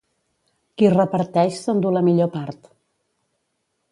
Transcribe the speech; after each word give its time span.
Qui 0.81 0.89
reparteix 0.93 1.59
s'endú 1.67 1.93
la 1.97 2.03
millor 2.09 2.31
part. 2.39 2.65